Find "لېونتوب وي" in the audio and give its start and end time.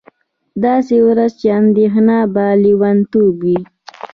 2.63-3.59